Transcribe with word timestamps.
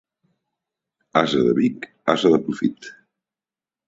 Ase 1.23 1.39
de 1.47 1.51
Vic, 1.59 1.77
ase 2.13 2.27
de 2.37 2.39
profit. 2.47 2.89